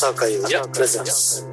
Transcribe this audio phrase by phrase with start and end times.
[0.00, 1.46] 浅岡優也プレゼンス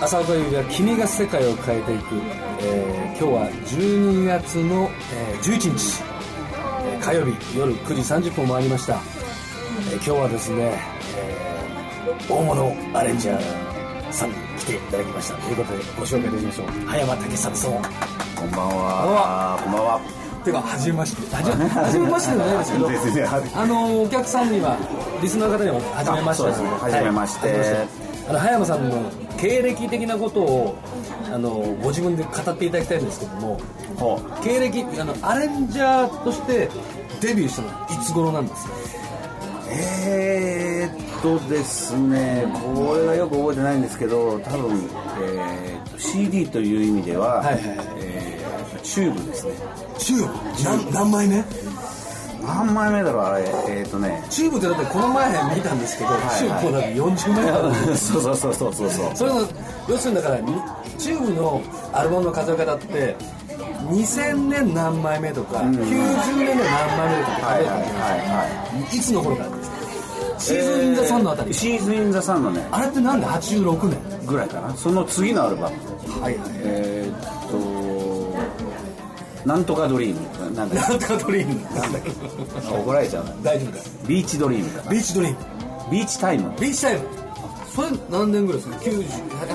[0.00, 2.16] 浅岡優が君が世界を変えていく、
[2.62, 6.02] えー今日は12月の、えー11日、
[6.88, 8.94] えー火曜日夜9時30分回りました、
[9.92, 10.80] えー今日はですね、
[11.16, 15.36] えー大物アレンジャーさんに来ていただきました。
[15.38, 16.86] ということでご紹介いたしましょう。
[16.88, 17.56] 葉山武さん。
[17.56, 17.72] そう
[18.34, 19.60] こんばんは。
[19.62, 20.15] こんばんは。
[20.46, 21.36] てか初めまして。
[21.36, 23.28] 初め初めましてじゃないですけど。
[23.60, 24.76] あのお客さんには
[25.22, 26.42] リスナーの方にも初めまして。
[26.44, 26.52] はい
[26.92, 28.06] 初めまして初めまして。
[28.28, 30.74] あの葉山さんの経歴的なことを
[31.32, 31.50] あの
[31.82, 33.60] ご自分で語っていただきたいんですけども
[33.96, 36.68] ほ経歴あのアレンジャーとして
[37.20, 38.72] デビューしたのはいつ頃なんですか？
[39.78, 44.88] えーっとですね、これはよく覚えてないんですけど、多分、
[45.22, 47.95] えー CD という意味では、はいはいえー
[48.86, 49.52] チューブですね。
[49.98, 50.64] チューブ？
[50.64, 51.44] 何何枚目？
[52.46, 53.44] 何枚目だろう、あれ。
[53.68, 54.24] えーっとね。
[54.30, 59.16] チューブってだってこの前見たんですけど、チューブもだって40枚あるんですそうそうそうそうそうそう。
[59.16, 59.48] それの
[59.88, 60.52] 要するにだからに
[60.98, 61.60] チューブの
[61.92, 63.16] アルバムの数え方って
[63.90, 68.18] 2000年何枚目とか、90年の何枚目とか数えるんじゃない
[68.80, 69.76] ですか、いつの頃からですか？
[70.38, 74.26] シーズン・イン・ザ・サンのあたり、えーシーズン・イン・ザ・サンのね、あれってなんで？86年？
[74.26, 74.74] ぐらいかな。
[74.76, 75.76] その次のアルバム。
[76.20, 76.50] はいはい。
[76.56, 77.56] えーっと、
[79.46, 80.54] なんとかドリーム。
[80.54, 81.54] なんだっなんとかドリーム。
[81.54, 82.10] けなんだっけ？
[82.68, 83.30] あ怒られちゃうな。
[83.42, 84.82] 大丈夫ですビーチドリームか。
[84.84, 84.90] な。
[84.90, 85.36] ビーチドリーム。
[85.90, 86.52] ビーチタイム。
[86.60, 87.02] ビーチタイム。
[87.74, 89.06] それ何年ぐらいですか90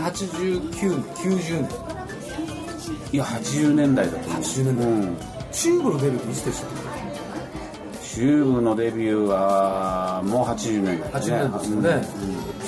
[0.02, 1.04] 89年。
[1.16, 1.70] 90年。
[3.12, 4.42] いや、80年代だと思う。
[4.42, 4.88] 80年代。
[4.88, 5.18] うん。
[5.52, 6.68] チューブのデビューっていつでした？
[6.68, 6.70] っ
[8.02, 12.08] チューブのデビューはもう80年代け80年ですよね、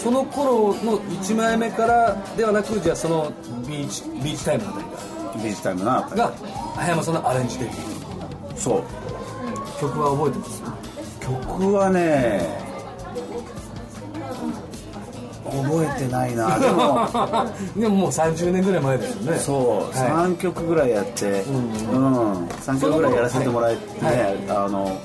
[0.01, 3.33] その頃の1枚目からではなくじゃあその
[3.67, 4.85] ビーチビーチタイムのあたり
[5.35, 6.33] うんビーチタイムなが
[6.75, 8.79] 葉山さんのアレンジデビュそう。
[8.79, 10.63] ー曲は覚えてます？
[11.21, 12.63] 曲はね
[15.45, 16.57] 覚えてないな。
[16.59, 17.07] でも
[17.75, 19.37] でももう30年ぐらい前ですよね。
[19.39, 19.53] そ
[19.93, 20.09] う、はい。
[20.09, 24.09] 3曲ぐらいやってうん、3曲ぐらいやらせてもらえてね、
[24.47, 24.65] はい。
[24.65, 24.97] あの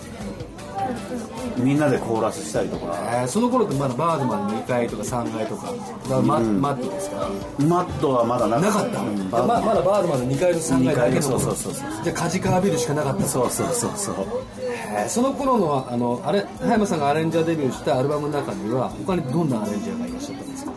[1.58, 2.86] みんなでコーラスしたりとか。
[3.12, 5.66] えーその頃ってまだバードマン2階とか3階とか。
[5.66, 7.28] だからマ,、マットですか？
[7.58, 9.16] マットはまだななかった、うん。
[9.30, 11.22] ままだバードマンの2階と3階だけの。
[11.22, 11.90] そうそうそうそう。
[12.04, 13.24] じゃあ梶川ビルしかなかった。
[13.26, 14.14] そうそうそうそう。
[14.62, 20.72] えーその頃のあのあれ葉山さんがアレンジャーデビューしたアルバムの中には他にどんなアレンジャーがいらっしゃったんですか？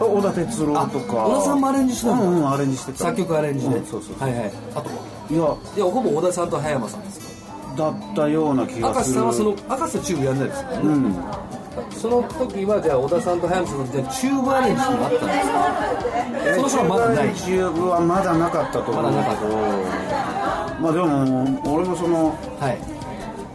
[0.00, 1.24] 小田哲郎とか。
[1.26, 2.22] 小田さんもアレンジしてたの？
[2.22, 2.98] うんうんアレンジしてた。
[2.98, 4.28] 作曲アレンジで、うんそうそうそう。
[4.28, 4.52] はいはい。
[4.74, 4.94] あとは？
[5.30, 5.38] いや。
[5.76, 7.27] いやほぼ小田さんと葉山さんですか？
[7.76, 11.14] だったような気が赤瀬するさんはその赤瀬チューブやんないですよね、うん。
[11.92, 15.34] その時はじゃあ小田さんと葉山さんのじゃあチューブアレンジっていうのがあったんで
[16.54, 16.70] すか？
[16.70, 17.34] その頃はまだない。
[17.34, 19.02] チューブはまだなかったと思う。
[19.02, 19.44] まだなかった。
[20.80, 22.78] まあでも俺もそのはい、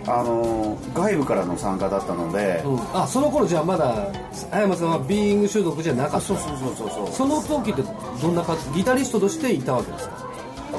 [0.07, 4.11] あの外部からの参加だったので、うん、あその頃じゃあまだ
[4.51, 6.21] 葉山さんはビーイング所属じゃなかった。
[6.21, 7.07] そうそうそうそう。
[7.11, 7.81] その時って
[8.21, 10.22] どんなかギタリストとしていたわけですか？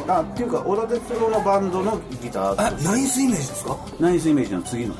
[0.08, 3.76] あっていうか小田哲郎のバンドのギターナインスイメージですか？
[4.00, 4.94] ナイスイメージの次の。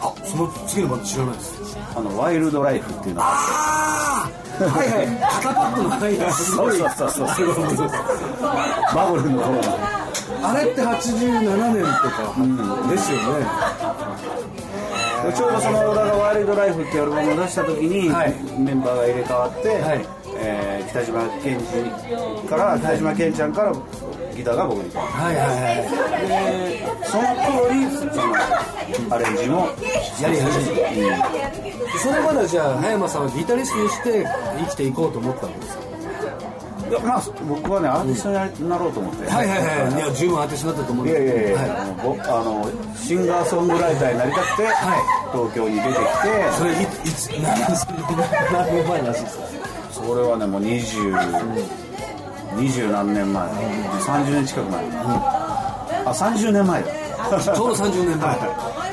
[0.00, 1.76] あその次のバンド知らないです。
[1.96, 4.30] あのワイルドライフっていうのがああ
[4.60, 5.06] あはいはい。
[5.42, 7.44] 肩パッドのはいはいすごいそうそうそうそ
[7.84, 7.86] う。
[7.86, 7.96] って
[8.94, 9.62] バブルの頃の。
[10.40, 12.20] あれって87年とか
[12.90, 13.46] ですよね、
[15.34, 18.34] ちょうどその小田がワイルドライフっていうアルバムを出した時に、はい。
[18.60, 20.06] メンバーが入れ替わって、はい。
[20.40, 23.72] えー北島健二から北島健ちゃんから
[24.38, 25.90] ギターが僕にはいはいはい
[26.22, 27.26] てでその
[27.58, 29.66] 頃にそのアレンジも
[30.22, 30.76] やり始め
[31.10, 34.24] た、それまでじゃあ葉山さんはギタリストとして
[34.64, 35.82] 生きていこうと思ったんですか？
[36.88, 39.92] いやまあ僕はねアーティストになろうと思って、はいはいはい。
[39.96, 44.62] いや十分アーティストだったと思うんいですやいやいや、はもう僕あのシンガーソングライターになりたくて、
[45.32, 46.02] 東京に出てきて。
[46.56, 47.28] それいいつ
[48.52, 49.44] 何年前らしいですか？
[49.92, 51.87] それはねもう20
[52.58, 53.48] 二十何年前。
[54.00, 54.84] 30年近く前、
[56.04, 56.88] あ30年前だ。
[57.40, 58.38] ちょうど30年前。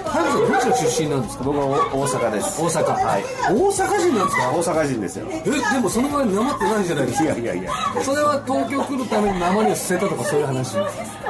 [0.05, 1.43] 葉山さんどちら出身なんですか？
[1.43, 2.61] 僕は大大阪です。
[2.61, 2.93] 大阪。
[2.93, 3.23] はい。
[3.51, 4.51] 大阪人なんですか？
[4.51, 5.27] 大阪人ですよ。
[5.29, 5.41] え
[5.73, 7.23] でもその前になまってないじゃないですか。
[7.23, 7.71] いやいやいや
[8.01, 10.77] それは東京来るために鉛を捨てたとかそういう話？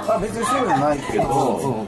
[0.07, 1.77] あ別にそういうのはないけど、うん。
[1.79, 1.87] はい。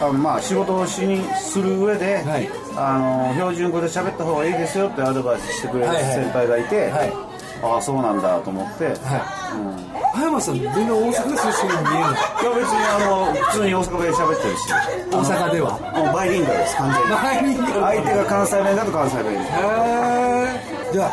[0.00, 2.48] あのまあ仕事をしにする上で、はい。
[2.76, 6.14] あの標準語で喋った方がいいですよってアドバイスしてくれるはいはい。
[6.14, 7.12] 先輩がいて、はい。
[7.62, 8.94] ああそうなんだと思って、はい
[10.14, 12.12] 葉山さん全然大阪出身に見えない。
[12.12, 14.60] いや別にあの普通に大阪弁喋ってるし。
[15.10, 15.70] 大阪では。
[15.96, 17.10] もうバイリンガルです完全に。
[17.10, 17.72] バイリンガル。
[17.72, 19.32] 相手が関西弁だと関西弁。
[19.32, 21.10] へえじゃあ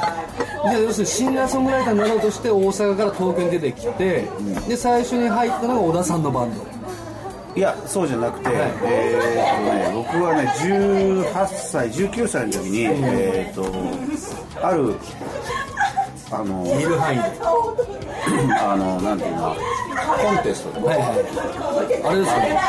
[0.70, 4.28] じゃあ要するにシンガーソングライターになろうとして大阪から東京に出てきて、
[4.68, 6.62] で最初に入ったのが小田さんのバンド。
[7.54, 8.58] いやそうじゃなくて、はい。
[8.86, 14.96] えーっとね僕はね18歳19歳の時に、えーっとある
[16.32, 17.24] あの見る範囲で
[18.60, 19.56] あのなんていうの
[20.22, 21.08] コンテストではいはい。
[22.04, 22.60] あれですかね。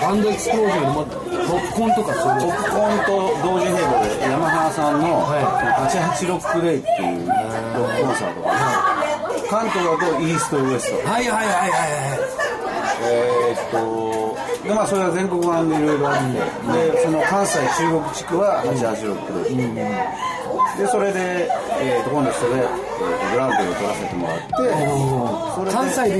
[0.00, 3.12] バンドエクスプロージョンのまポップコーンとかそういうポップコーンと
[3.44, 5.28] 同時並行でヤマハさんのは
[5.90, 8.48] 886プレイっていうロックコンサートが
[9.48, 11.28] 関東だとイーストウエストはい。
[11.28, 12.20] はいはいはいはい。
[13.10, 16.92] えーっとでまあそれは全国版でいろいろあって。
[16.92, 19.56] でその関西中国地区は886プレイ
[20.78, 22.78] でそれで、えー、とコンテストで、えーと
[23.30, 26.16] グランプリを取らせてもらって関西で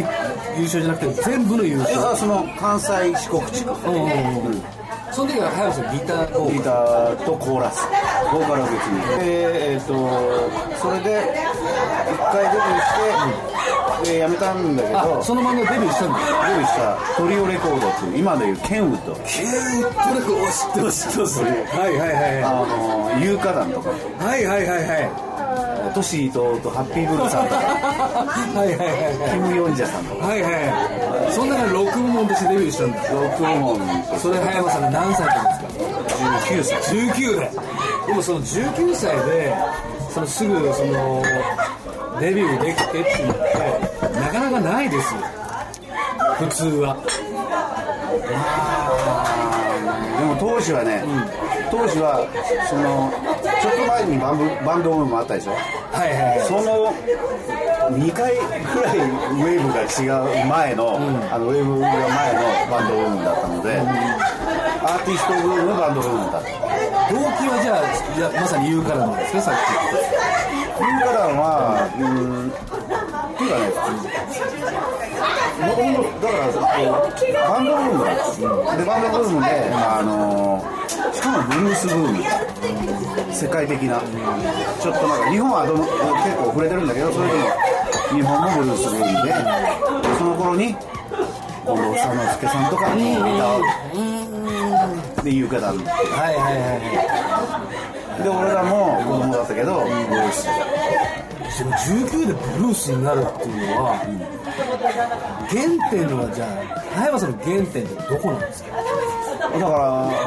[0.59, 2.01] 優勝じゃなくて全部の優い勝。
[2.01, 3.75] やその関西四国地区
[5.11, 7.83] その時は早さんギターをギターとコーラス。
[8.31, 9.01] ボーカルは別に。
[9.25, 9.95] でえっ、と
[10.79, 11.19] それで
[12.13, 13.68] 一回デビューして、
[14.05, 16.19] で辞めたんだけどあそのバンドデビューしたんだ
[16.49, 17.17] デビューした。
[17.17, 19.15] トリオレコードっていう今でいうケンウッド。
[19.15, 21.09] ケートレコを知ってます。
[21.09, 22.43] 知ってますはいはいはい。
[22.43, 23.91] あの有価団とか。
[23.91, 25.95] はいはいはいはい。
[25.95, 27.57] トシ伊藤とハッピーブルーさんとか。
[28.59, 30.27] はいはいはいキム・ヨンジャさんとか。
[30.27, 32.99] はいはいその中でロック部門としてデビューしたんだ。
[33.09, 33.81] ロック部門
[34.19, 36.81] それ葉山さんが何歳なんですか？19歳。
[36.97, 37.51] 19で
[38.07, 39.55] でもその19歳で
[40.11, 41.23] そのすぐその
[42.21, 43.88] デビューできてって言って
[44.61, 45.21] なかないですよ。
[46.39, 46.97] 普通は。
[50.19, 51.03] でも当時はね、
[51.71, 52.27] 当時は
[52.69, 53.13] その
[53.63, 55.53] ちょっと前にバンドバンドブームもあったでしょ？
[55.53, 56.49] はいはいはい。
[56.49, 56.93] その
[57.99, 60.11] 2回くらいウェーブが違
[60.43, 60.99] う前の、
[61.33, 66.49] あのウェーブが前のバンドブームだったので、アーティストブームバンドブームだった。
[67.09, 69.41] 動機はじゃあまさに言うからなんですか？
[69.43, 72.53] さっフィンガランはうん
[73.49, 73.75] っていう
[75.75, 78.17] かもだからこうバンドブームなん。
[78.17, 80.65] ですよでバンドブームであの
[81.13, 82.23] しかもブルースブーム。
[83.33, 84.01] 世界的な。
[84.81, 85.87] ちょっとなんか日本はど結
[86.37, 87.41] 構触れてるんだけどそれでも
[88.15, 89.33] 日本もブルースブームで
[90.19, 93.29] その頃に近藤佐之助さんとかに歌
[95.21, 95.71] うでいう方きは
[96.33, 96.55] いはいはい。
[96.61, 100.49] はいで俺らも子供だったけどブルース
[101.59, 103.99] その19でブルースになるっていうのは、
[105.51, 106.49] 原点はじゃあ
[106.95, 108.71] 葉山さんの原点ってどこなんですか？
[109.51, 109.65] から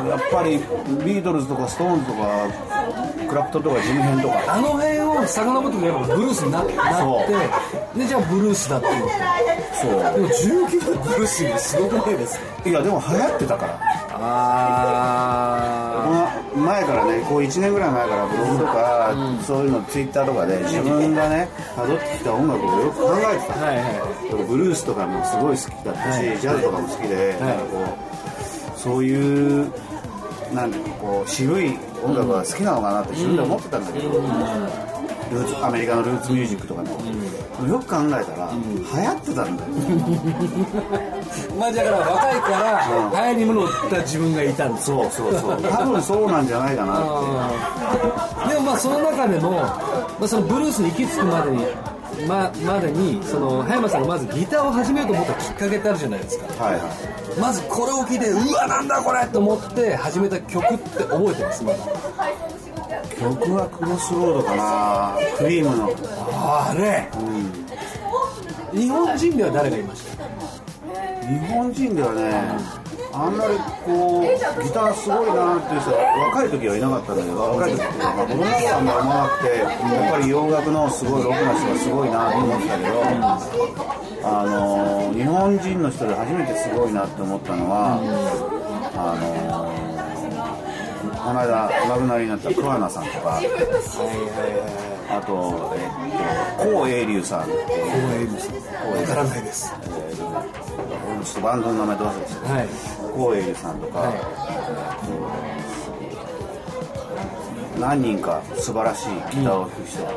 [0.10, 0.58] やっぱり
[1.06, 2.48] ビートルズとかストーンズとか
[3.28, 4.54] クラプトンとかジミヘンとか。
[4.56, 6.74] あの辺を遡ってくればブルースになって
[8.00, 8.94] でじゃあブルースだっていう。
[9.82, 9.92] そう。
[9.92, 13.80] でも19でブルースにすごくないですかいやでも流行ってたから。
[14.24, 19.12] あこの前からねこう1年ぐらい前からブログとか、
[19.44, 23.86] そういうのツイッターとかで自分がね辿ってきた音楽をよく考えてた、はいはい。
[24.48, 26.38] ブルースとかもすごい好きだったし、はい。
[26.40, 27.84] ジャズとかも好きで、なんかこう
[28.82, 29.72] そういう
[30.54, 36.90] なんこう渋い音楽が好きなのかなって自分で思ってたんだけど、ルーツアメリカのルーツミュージックとかね、
[37.70, 39.70] よく考えたら、流行ってたんだよ。
[41.60, 45.62] まあだから若いから流行りに乗った自分がいたんですそうそうそう。
[45.62, 46.98] 多分そうなんじゃないかなっ
[48.48, 48.54] て。
[48.54, 49.80] でもまあその中でも、ま
[50.24, 51.66] あ、そのブルースに行き着くまでに
[52.28, 56.64] ままでにその葉山さんがまずギターを始めようと思ったきっかけってあるじゃないですか。
[56.64, 57.40] はいはい。
[57.40, 61.64] まずこれを聞いてうわなんだこれと思って始めた曲って覚えてます？
[61.64, 61.78] まだ。
[63.20, 65.18] 曲はクロスロードかな。
[65.38, 65.90] クリームの。
[66.34, 67.08] あれ、
[68.78, 70.26] 日本人では誰がいました？
[71.28, 72.81] 日本人ではね
[73.14, 74.24] あんまりこう
[74.64, 76.00] ギターすごいなっていう人は
[76.32, 83.04] 若い時はいなかったんだけど若い時っていうかまあ子供の頃はあんまり思わなくてやっぱり洋楽のすごいロックな人がすごいなと思ってたけど
[84.24, 88.00] あの日本人の人で初めてすごいなって思ったのは
[88.96, 89.82] あの
[91.22, 93.42] この間お亡くなりになった桑名さんとか
[95.18, 95.78] あとえ
[96.64, 97.44] っと高英龍さん。
[97.44, 98.28] っていう
[99.02, 99.74] わからないです。
[99.84, 100.22] えー
[101.04, 102.68] 俺もちょっとバンドの名前どう忘れしたはい
[103.16, 104.14] 高英二さんとか、
[107.80, 110.04] 何人か素晴らしいギターを弾く人。
[110.04, 110.10] が、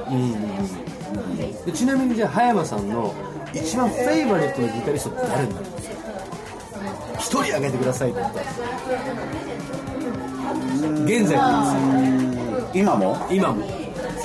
[1.67, 3.13] でちなみにじゃあ葉山さんの
[3.53, 5.95] 一番フェイバリットのギタリストって誰になるんですか？
[7.19, 8.47] 一人挙げてくださいって言ったら。
[11.05, 12.31] 現在なん。
[12.31, 13.17] ですよ今も？
[13.31, 13.65] 今も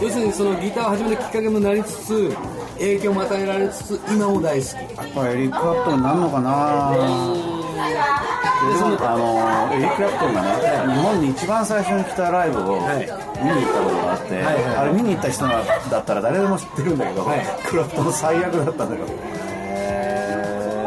[0.02, 2.34] 要するにそのギターを始めたきっかけもなりつつ
[2.78, 4.74] 影響も与えられつつ今も大好き。
[4.74, 6.92] やっぱりエリック・クラプトンになるのかな。
[6.92, 10.50] ででもあのエリック・クラプトンがね、
[10.94, 15.62] 日本に一番最初に来たライブを見に行ったことがあって、はいはいあれ見に行った人だ
[16.00, 17.46] ったら誰でも知ってるんだけど、はい。
[17.68, 19.06] クラプトン最悪だったんだよ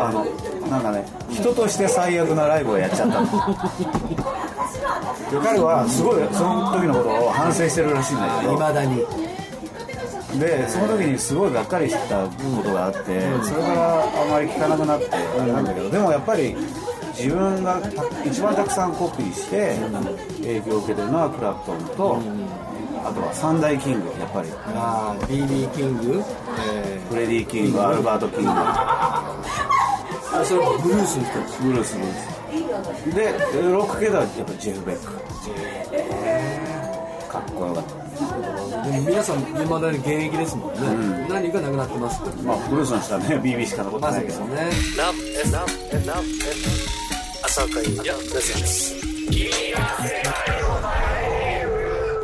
[0.01, 0.25] あの
[0.69, 3.27] なんかね人として最悪なライブをやっちゃったの。
[3.27, 4.23] で
[5.41, 8.53] 彼はすごいその時のことを反省してるらしいんだけど。
[8.53, 9.05] いまだに。
[10.39, 13.01] でその時にすごいがっかりしたことがあって、
[13.43, 15.09] それからあんまり聞かなくなって
[15.47, 16.57] なんだけど、でもやっぱり
[17.15, 19.77] 自分がた一番たくさんコピーして
[20.41, 22.23] 影響を受けてるのはクラプトンと、
[23.05, 24.49] あとは三大キングやっぱり。
[24.75, 26.23] ああ BB キング、
[26.75, 28.49] えフレディ・キングアルバート・キング
[30.41, 31.63] ー、それブルースの人です。
[31.63, 35.13] ブルース・ブルースでロック系ではやっぱジェフ・ベック。
[37.29, 38.03] かっこよかった。
[38.83, 40.81] でも皆さんいまだに現役ですもんね、
[41.29, 44.35] 何かなくなってますけどまあブルースの下はね BB しか残ってないけど。
[44.39, 46.13] さですね.
[47.45, 48.95] 朝会プレゼンツ。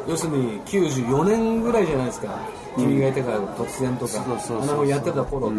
[0.09, 2.39] 要するに94年ぐらいじゃないですか、
[2.77, 4.13] 君がいたから突然とか。
[4.13, 5.57] そうそうそうあのやってた頃って、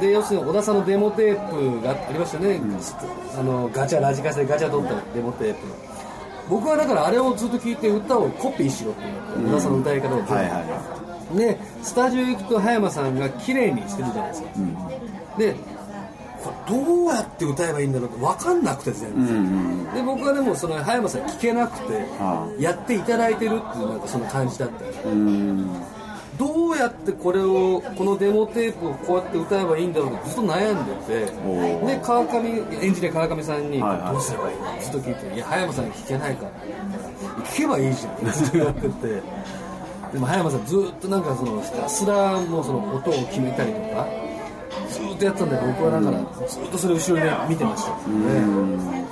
[0.00, 2.60] で要するに小田さんのデモテープがありましたね、
[3.38, 5.60] あのガチャラジカセでガチャ取ったデモテープ。
[6.48, 10.16] 僕はだからあれをずっと聞いて歌をコピーしろって言って、小田さんの歌い方を。
[10.18, 14.48] 全部、はいはでスタジオ行くと葉山さんが綺麗にしてるじゃないですか、
[15.36, 15.54] で
[16.40, 19.46] これどうやって歌えばいいんだろうって分かんなくて全然、いうん
[19.88, 19.94] うん。
[19.94, 22.46] で僕はでもその葉山さん聞けなくて、あ。
[22.60, 25.08] やっていただいてるっていうなんかその感じだった。
[25.08, 25.68] うん
[26.38, 31.24] どうやってこれをこのデモテープをこうやって歌えばいいんだろうってずっと悩んでて
[31.86, 32.48] で川上
[32.82, 34.12] エンジニア川上さんにはいはい。
[34.12, 34.82] どうすればいいの？
[34.82, 36.50] ずっと聞いて「いや葉山さん聞けないから。
[37.44, 39.22] 聞けばいいじゃん」 ずっとやってて。
[40.12, 44.06] でも葉山さんずっとなんかそのひたすらもうその音を決めたりとか
[44.88, 47.90] ずっとやってたんで僕はだからずっとそれ後ろで見てました。
[47.90, 49.05] けどね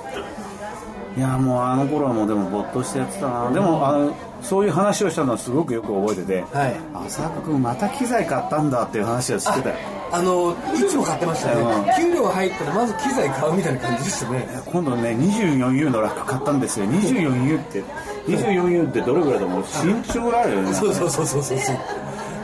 [1.17, 3.49] いやもうあの頃はもうでも没頭してやってたな。
[3.51, 6.75] でもあのそういう話をしたのはすごくよく覚えててはい。
[7.07, 9.75] 浅香君また機材買ったんだっていう話はしてたよ。
[10.11, 11.63] あのいつも買ってましたね。
[11.97, 14.47] 給料入ったらまず機材買うみたいな感じでしたね。
[14.65, 16.85] 今度ね 24U のラック買ったんですよ。
[16.85, 17.83] 24U って
[18.27, 19.63] 24U ってどれぐらいだと思う？
[19.85, 20.73] 身長があるよね。
[20.73, 21.75] そうそうそうそうそうそう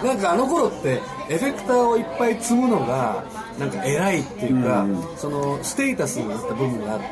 [0.03, 3.24] なんかあの頃ってエフェクターをいっぱい積むのが
[3.60, 4.86] なんか偉いっていうか、
[5.17, 7.05] そのステータスになった部分があって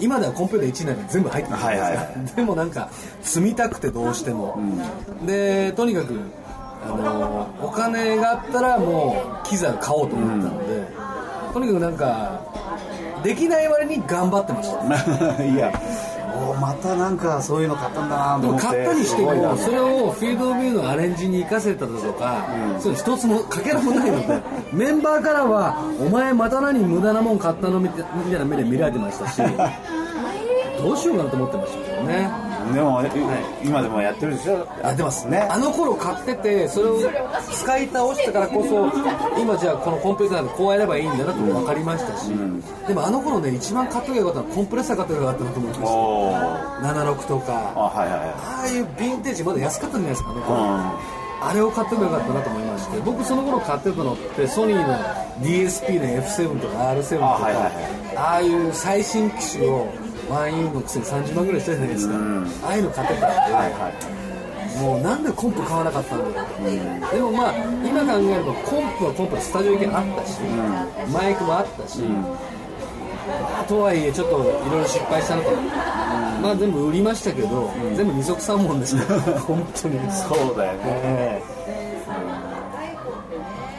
[0.00, 1.76] 今ではコンピューター1なんか全部入ってるじゃない。
[1.76, 2.16] ですか、はいはい。
[2.18, 2.88] は でもなんか
[3.22, 4.58] 積みたくてどうしても、
[5.24, 6.18] でとにかく
[6.84, 10.88] あのお金があったらもう機材を買おうと思ったので、
[11.52, 12.40] とにかくなんか
[13.22, 15.44] できない割に頑張ってました。
[15.44, 15.72] いや
[16.34, 18.66] おまたなんかそういうの買ったんだなとでも思って。
[18.66, 22.46] 買ったにしてもそれをフィールドビューのアレンジに活かせただとか、
[22.80, 29.42] そういう一つもかけらもないので メンバーからは「お前また何無駄なもん買ったの?」みたいな目で見られてましたし
[30.82, 33.02] どうしようかなと思ってましたけどねでも、
[33.64, 34.66] 今でもやってるでしょ？
[34.82, 35.38] やってますね。
[35.50, 36.98] あの頃買っててそれを
[37.52, 38.88] 使い倒したからこそ
[39.40, 42.30] 今じゃあこのコンピューターでこうやればいいんだなって分かりましたし、
[42.88, 45.86] でもあの頃ね一番買っとけばよかったのはコンプレッサー買っとけばよかったなと思いました。
[47.12, 47.52] 76とか。
[47.52, 54.94] はいはいはああいうヴィンテージまだ安かったんじゃないですかあの頃いあれを買ってもよかったなと思いまして僕その頃買ってたのってソニーの
[55.42, 58.16] DSP の F7 とか R7 とかあはいはいはい。
[58.16, 59.88] ああいう最新機種を
[60.32, 62.14] 1U のくせに30万ぐらいしたじゃないですか。
[62.64, 63.18] ああいうの買ってた。
[63.18, 64.22] んで、はいはい。
[64.80, 70.40] もうなんでコンプ買わなかったんだろう、でもまあ今考えればコンプはコンプでスタジオ行きあったし、
[71.12, 72.00] マイクもあったし、
[73.68, 75.50] とはいえちょっといろいろ失敗したのか
[76.42, 79.02] まあ全部売りましたけど、全部二足三門ですね
[79.46, 80.00] 本当に。
[80.10, 80.78] そうだよね。
[80.84, 81.52] ええ。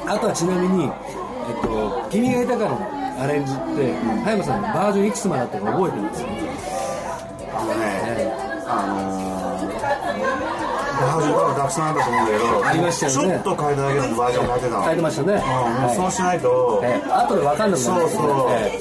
[0.06, 0.92] あとはちなみに、えっ
[1.62, 6.24] と「君がいたから」のアレンジって葉山さんのバージョンいくつまであったか覚えてます？
[7.56, 7.86] あのね
[8.68, 9.72] あのー、
[11.02, 13.42] バージョン多分たくさんあったと思うんだけどありましたよね。
[13.44, 14.84] ちょっと変えただけでもバージョン変えてたの。
[14.86, 15.40] 書いてましたね、うん
[15.84, 17.12] もうそうしないと、ええ。
[17.12, 18.02] 後で分かんなくなる。
[18.02, 18.48] そうそう。
[18.52, 18.80] え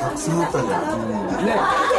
[0.00, 0.86] たくさんあったんじゃない、
[1.42, 1.52] えで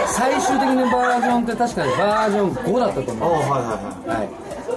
[0.07, 3.29] 最終的なバージョンって確かにバージョン5だったと思う。
[3.29, 3.59] おおはいはい
[4.09, 4.17] はい。
[4.17, 4.23] は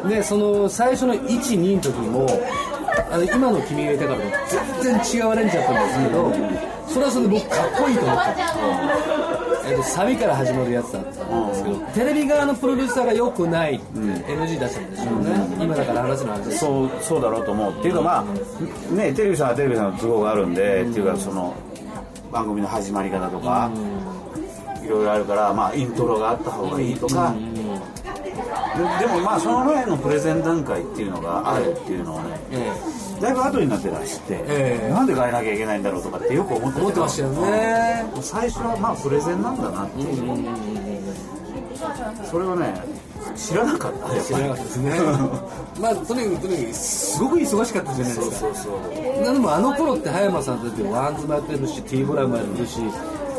[0.06, 2.26] い、でその最初の12の時も
[3.10, 4.24] あの今の「君がいたから」と
[4.82, 6.32] 全然違うアレンジだったんですけど
[6.88, 8.32] それはそれで僕かっこいいと思った。
[8.32, 17.72] んですよ、えっとサビから始まるやつだったんですけどテレビ側のプロデューサーが良くないって NG 出したんでしょうね、今だから話すのはそうそうだろうと思う。
[17.72, 21.54] っていうかまあねテレビさんはテレビさんの都合があるんで、っていうかその
[22.32, 23.70] 番組の始まり方とか、
[24.82, 27.34] いろいろあるからまあイントロがあった方がいいとか、
[29.00, 32.72] ででもまあその前のプレゼン段階っていうのがあるっていうのはね、え
[33.20, 34.92] だいぶ後になってらして、ええ。
[34.92, 38.04] なんで変えなきゃいけないんだろうとかってよく思ってえ思ってましたよね。
[38.20, 40.18] 最初はまあプレゼンなんだなっていう、
[42.30, 42.74] それをね
[43.36, 44.92] 知らなかった知らなかったですね。
[45.80, 48.36] まあとにかくとにかくすごく忙しかったじゃないですか。
[48.36, 48.68] そうそ
[49.22, 52.78] うでもあの頃って葉山さんだってワンズもやってるし T ボライもやってるし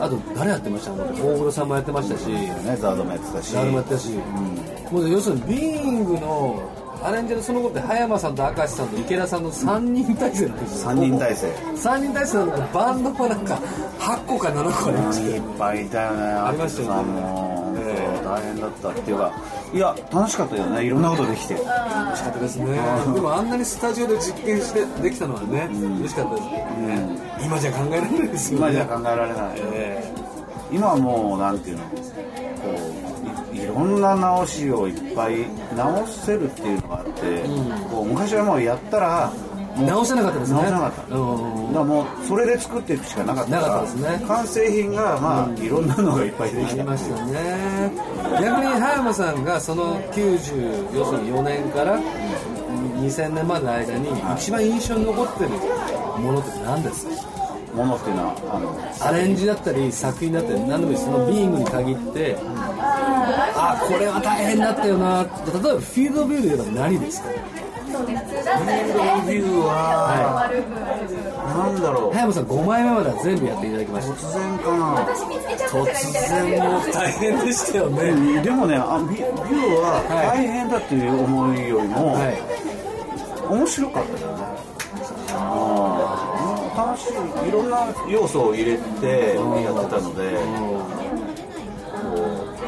[0.01, 0.91] あと誰やってました？
[0.91, 2.27] 大黒さんもやってましたし。
[2.27, 3.53] ねザードもやってたし。
[3.53, 4.09] 誰もやってたし、
[4.91, 6.61] もう要するにビーイングの
[7.03, 10.89] アレンジでその頃って葉山さんと明石さんと池田さんの3人体制だったんですよ。
[10.91, 11.47] 3人体制。
[11.47, 13.55] 3人体制なのにバンドもなんか
[13.99, 17.59] 8個か7個ありましたよいっぱいいたよねありましたよね。
[18.23, 19.31] 大変だったっていうか
[19.73, 20.85] いや楽しかったよね。
[20.85, 21.53] いろんなことできて。
[21.53, 21.67] 嬉し
[22.23, 22.65] かったですね。
[23.13, 27.07] でもあんなにスタジオで実験してできたのはね、嬉しかったですけどね、
[27.45, 28.65] 今じゃ考えられないですよね。
[28.65, 30.13] 今じゃ考えられないえ。
[30.71, 31.83] 今はもうなんていうの？
[33.59, 37.11] いいろんな直しをいっぱい直せるっていうのがあって、
[37.91, 39.31] こう昔はもうやったら
[39.77, 40.55] え直せなかったですね。
[40.57, 41.15] 直せなかった。
[41.15, 41.67] うん。
[41.67, 43.51] だからもうそれで作っていくしかなかった。
[43.51, 44.25] なかったですね。
[44.27, 46.71] 完成品がまあ、いろんなのがいっぱいできた。
[46.73, 47.91] ありましたよね。
[48.41, 51.99] 逆に葉山さんがその90要するに4年から
[52.99, 55.49] 2000年までの間に一番印象に残ってる
[56.21, 57.39] ものって何ですか？
[57.73, 62.35] ものっていうのはあのアレンジだったり作品だったり何でもいいそのビーイングに限って
[63.61, 65.23] あこれは大変だったよな。
[65.23, 67.29] 例えばフィールドビューで言えば何ですか？
[67.29, 68.17] フィー
[68.87, 69.71] ルドビューは、
[71.43, 72.13] なんだろう。
[72.13, 74.13] 葉山さん5枚目までは全部やっていただきました。
[74.13, 75.03] 突然かな。
[75.67, 75.83] 突
[76.29, 78.41] 然もう大変でしたよね。
[78.41, 79.33] でもねあビビュー
[79.81, 82.39] は大変だっていう思いよりも、はい。
[83.51, 84.43] 面白かったよね。
[85.33, 86.39] あー。
[86.79, 87.11] 楽しい
[87.49, 90.39] いろんな要素を入れてやってたので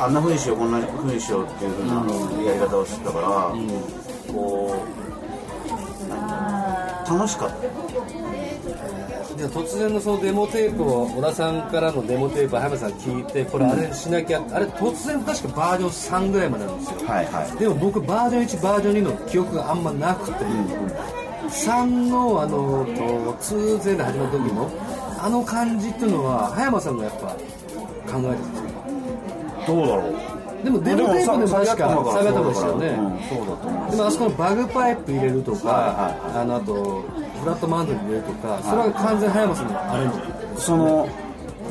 [0.02, 1.96] あんな風にしようこんな風にしようっていう風な
[2.44, 3.28] やり方をしてたから、
[4.34, 4.74] こ
[7.08, 7.56] う楽しかった。
[9.38, 15.90] じゃあ突然のそのデモテープを小田さんからのデモテープを葉山さん聞いてこれあれしなきゃあれ突然確かバージョン
[16.28, 17.08] 3ぐらいまでなんですよ。
[17.08, 17.58] はいはい。
[17.58, 20.46] でも僕バージョン1バージョン2の記憶があんまなくて、
[21.50, 24.72] 3のあのと通前で始まった時の
[25.20, 28.18] あの感じっていうのは葉山さんがやっぱ考えてた。
[28.18, 28.61] んですよ
[29.68, 30.16] どうだろう。
[30.64, 33.92] でもデモテープでも確かサビサビアットでしたよね、うんそうだと思う。
[33.92, 36.74] でもあそこのバグパイプ入れるとか、はいはいあのあと
[37.42, 39.94] フラットマンドに入れるとか、それは完全に葉山さんの。
[39.94, 40.18] アレンジ
[40.62, 41.10] その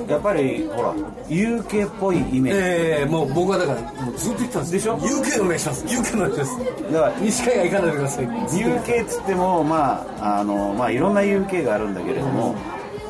[0.09, 0.95] やっぱりほら
[1.29, 5.85] UK っぽいイメージ、ええもう僕はだからもうずっと言ってたんですでしょ？UK お願いします。
[5.87, 6.59] UK お願いします。
[6.93, 8.27] だから西海岸行かないでください。
[8.27, 12.57] UK っつってもまああのまあいろんな UK があるんだけれども、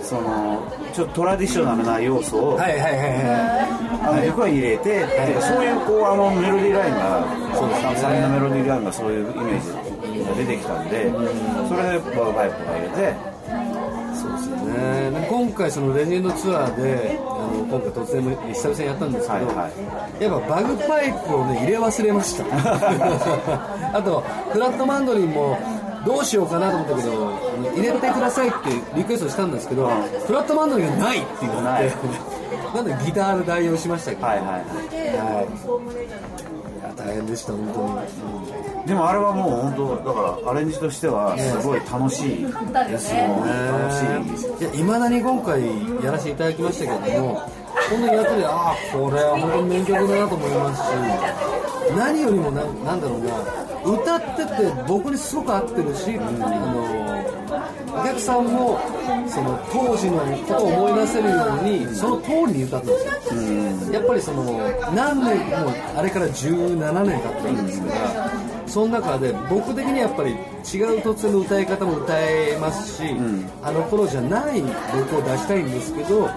[0.03, 0.63] その
[0.93, 11.11] ちょっとトラディショナルな要素を、はいはいはいはあの僕は入れて、でそういうこうあのメロディーラインがそうですサビのメロディーラインがそういうイメージが出てきたんで、
[11.69, 13.31] それでバグパイプが入れてい
[14.17, 15.27] そうですよね。
[15.29, 19.71] 今回そのレジェンドツアーであの今回突然も久々にやったんですけど、はいは
[20.21, 22.45] やっぱバグパイプをね入れ忘れました。
[23.99, 24.21] あと
[24.53, 25.59] フラットマンドリンも
[26.07, 27.33] どうしようかなと思ったけど
[27.77, 28.57] 入れてくださいって
[28.97, 29.89] リクエストしたんですけど、
[30.27, 32.40] フラットマンドリンがないって言われて
[32.75, 34.17] なんでギターで代用しましたけ？
[34.17, 34.47] ど、はいはい。
[34.47, 34.59] は
[35.43, 35.47] い。
[36.81, 37.81] いや大変でした本当
[38.81, 43.21] に、でもあれはもう本当だからアレンジとしてはすごい楽しいですよ、
[43.69, 44.01] 楽し
[44.63, 45.61] いいやいまだに今回
[46.03, 47.51] やらせていただきましたけれども本
[47.91, 50.87] 当にやっててああこれは本当に名曲だなと思いますし
[51.97, 53.35] 何よりもななんだろうな
[53.85, 54.53] 歌ってて
[54.89, 58.79] 僕にすごく合ってるし、あのお客さんも
[59.29, 64.45] その当時のことを思い出せるようにその通りに歌ってたんですよ、やっぱりその
[64.95, 68.31] 何年もうあれから17年経ってるんですから、
[68.67, 73.03] その中で僕的にはやっぱり違う突然の歌い方も歌えますし、
[73.63, 76.29] あの頃じゃない僕を出したいんですけど、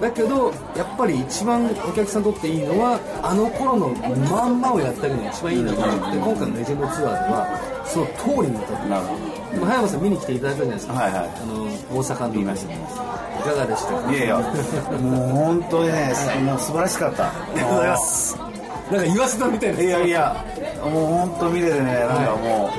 [0.00, 3.88] だけどやっぱり一番お客さんにとっていいのはあの頃の
[4.30, 9.16] まんまをやったりが一番いいなと思って、今回のレジェンドツアーではその通りに歌ってなるほ
[9.52, 11.22] でも葉山さん見に来ていただいたじゃないですか、はいはい。
[11.22, 12.32] あの大阪の。
[12.32, 12.74] 時見ました。
[12.74, 12.96] 見ましい
[13.42, 14.02] かがでしたか？
[14.02, 14.36] どいやいや。
[14.36, 17.24] もう本当にねもう素晴らしかった。
[17.24, 19.84] ありがとうございますなんか言わせたみたいです。
[19.84, 20.44] いやいや
[20.82, 22.70] もう本当見ててねなんかも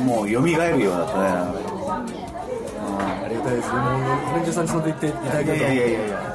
[0.00, 1.24] う、もう蘇るようだったね。
[3.22, 3.68] ありがたいです。
[3.68, 3.82] ねもう
[4.30, 5.54] アレンジさんにその言っていただけると。
[5.54, 6.29] いやいやいやいやよ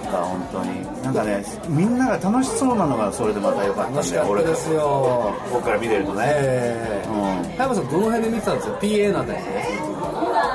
[0.00, 1.02] かった本当に。
[1.02, 5.34] なんかねみんなが楽しそうなのがそれでまたよかったんだよ俺かったですよ。
[5.52, 7.08] 僕から見てるとね、ええ。
[7.08, 7.14] うん。
[7.56, 9.46] 葉山さんどの辺で見てたんですか？PA なんだよね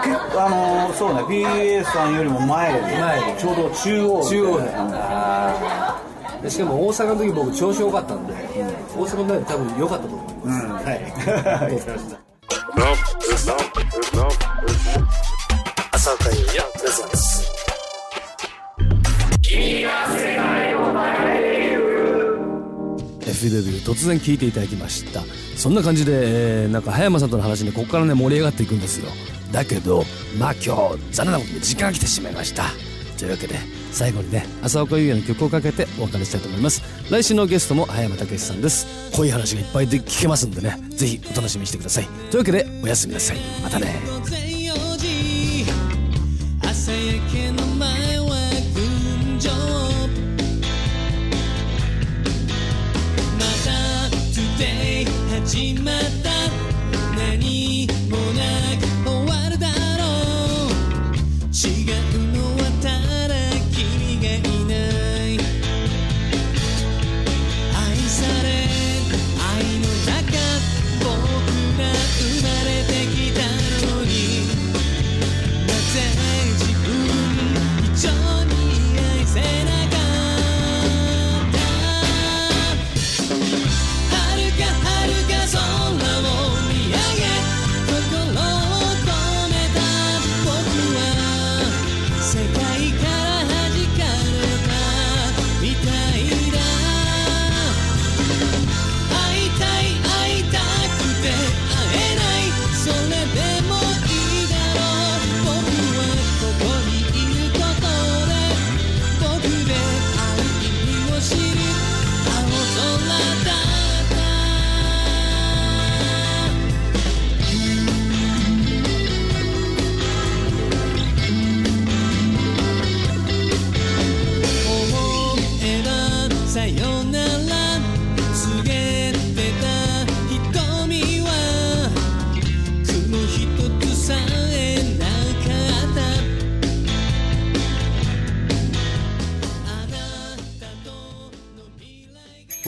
[0.04, 3.40] 結構あのーそうね PA さんよりも前で前で。
[3.40, 4.60] ちょうど中央中央
[6.44, 6.50] で。
[6.50, 8.38] しかも大阪の時僕調子良かったんで、大
[9.06, 10.74] 阪のライブ多分良かったと思います、うん。
[10.74, 10.86] はい。
[10.86, 10.90] あ
[11.68, 12.02] りがとうござい ま
[23.50, 25.24] した朝会やプレゼンツえ FW 突然聞いていただきました
[25.56, 29.10] そんな感じで、えー、なんか葉山さんとの話ねここからね盛り上がっていくんですよ
[29.52, 30.04] だけど
[30.40, 32.64] まあ今日残念なことに時間が来てしまいました
[33.18, 33.56] というわけで
[33.92, 44.41] 最後にね浅岡優也の曲をかけてお別れしたいと思います来週のゲストも葉山武さんです濃い話がいっぱいで聞けますんでねぜひお楽しみにしてくださいというわけでおやすみなさいまたね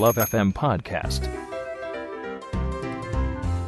[0.04, 1.30] 来 Love FM Podcast.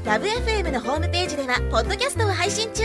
[0.04, 2.84] Love FM のホームページではポッドキャストを配信中。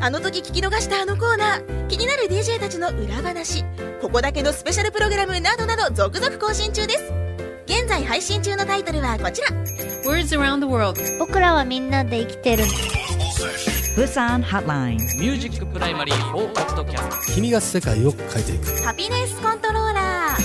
[0.00, 1.86] あの時聞き逃したあのコーナー。
[1.88, 3.62] 気になる DJ たちの裏話。
[4.00, 7.12] ここだけのスペシャルプログラムなどなど続々更新中です。
[7.66, 9.48] 現在配信中のタイトルはこちら。
[10.10, 10.98] Words around the world.
[11.18, 12.64] 僕らはみんなで生きてる。
[13.96, 14.96] Busan Hotline.
[15.18, 18.82] ミュージックプライマリー4ポッドキャスト君が世界を変えていく。
[18.82, 19.87] ハピネスコントロー